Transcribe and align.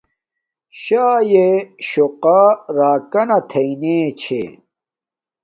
شاݵ 0.81 1.33
سُوقا 1.89 2.41
راکانا 2.77 3.37
تھݵ 3.49 3.69
نے 3.81 3.95
چھے 4.19 4.41